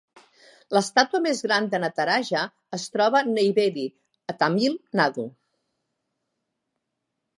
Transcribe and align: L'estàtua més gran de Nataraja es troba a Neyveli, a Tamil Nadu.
L'estàtua 0.75 1.19
més 1.25 1.41
gran 1.47 1.67
de 1.73 1.79
Nataraja 1.83 2.41
es 2.77 2.87
troba 2.95 3.21
a 3.21 3.29
Neyveli, 3.35 3.85
a 4.33 4.35
Tamil 4.41 4.81
Nadu. 5.01 5.31